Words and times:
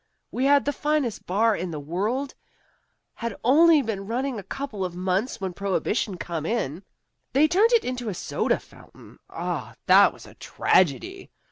"We 0.31 0.45
had 0.45 0.65
the 0.65 0.73
finest 0.73 1.27
bar 1.27 1.55
in 1.55 1.69
the 1.69 1.79
world, 1.79 2.33
had 3.13 3.35
only 3.43 3.83
been 3.83 4.07
running 4.07 4.39
a 4.39 4.43
couple 4.43 4.83
of 4.83 4.95
months 4.95 5.39
when 5.39 5.53
prohibition 5.53 6.17
come 6.17 6.43
in. 6.43 6.81
They 7.33 7.47
turned 7.47 7.71
it 7.73 7.85
into 7.85 8.09
a 8.09 8.15
soda 8.15 8.57
fountain. 8.59 9.19
Ah, 9.29 9.75
that 9.85 10.11
was 10.11 10.25
a 10.25 10.33
tragedy! 10.33 11.29